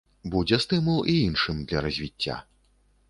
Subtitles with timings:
[0.35, 2.43] Будзе стымул і іншым для развіцця.